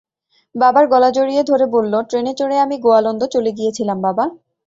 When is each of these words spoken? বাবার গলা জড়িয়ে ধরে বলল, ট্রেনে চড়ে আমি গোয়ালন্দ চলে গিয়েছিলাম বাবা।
বাবার 0.55 0.85
গলা 0.87 1.09
জড়িয়ে 1.11 1.43
ধরে 1.43 1.65
বলল, 1.75 1.93
ট্রেনে 2.09 2.33
চড়ে 2.39 2.55
আমি 2.59 2.75
গোয়ালন্দ 2.79 3.21
চলে 3.33 3.51
গিয়েছিলাম 3.57 3.97
বাবা। 4.01 4.25